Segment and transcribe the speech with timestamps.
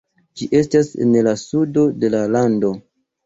[0.39, 2.73] Ĝi estas en la sudo de la lando.